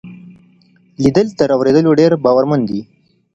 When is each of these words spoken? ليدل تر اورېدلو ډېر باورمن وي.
ليدل 1.03 1.27
تر 1.39 1.49
اورېدلو 1.55 1.91
ډېر 1.99 2.11
باورمن 2.23 2.61
وي. 2.69 2.81